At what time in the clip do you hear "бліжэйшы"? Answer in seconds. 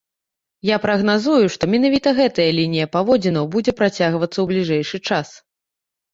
4.55-4.97